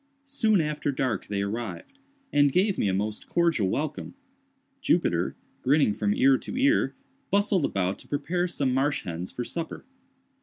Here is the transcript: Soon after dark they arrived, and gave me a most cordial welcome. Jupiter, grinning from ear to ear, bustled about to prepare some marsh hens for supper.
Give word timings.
Soon 0.25 0.61
after 0.61 0.91
dark 0.91 1.27
they 1.27 1.43
arrived, 1.43 1.99
and 2.33 2.51
gave 2.51 2.75
me 2.75 2.87
a 2.89 2.91
most 2.93 3.27
cordial 3.27 3.69
welcome. 3.69 4.15
Jupiter, 4.81 5.35
grinning 5.61 5.93
from 5.93 6.15
ear 6.15 6.39
to 6.39 6.57
ear, 6.57 6.95
bustled 7.29 7.65
about 7.65 7.99
to 7.99 8.07
prepare 8.07 8.47
some 8.47 8.73
marsh 8.73 9.03
hens 9.03 9.29
for 9.29 9.43
supper. 9.43 9.85